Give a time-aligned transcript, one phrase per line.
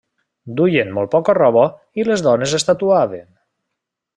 [0.61, 1.65] Duien molt poca roba
[2.03, 3.29] i les dones es tatuaven.